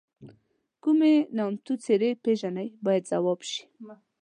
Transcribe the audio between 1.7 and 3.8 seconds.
څېرې پیژنئ باید ځواب شي.